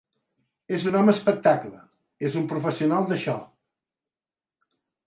És 0.77 0.85
un 0.91 0.97
home 1.01 1.13
espectacle, 1.17 1.83
és 2.31 2.41
un 2.43 2.49
professional 2.55 3.09
d’això. 3.13 3.39